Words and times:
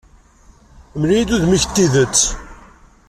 Mmel-iyi-d 0.95 1.33
udem-ik 1.35 1.65
n 1.67 1.71
tidet. 1.75 2.19